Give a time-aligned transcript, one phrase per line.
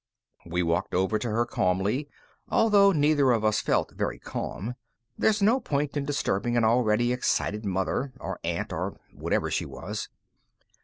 [0.47, 2.09] We walked over to her calmly,
[2.49, 4.73] although neither one of us felt very calm.
[5.15, 10.09] There's no point in disturbing an already excited mother or aunt or whatever she was.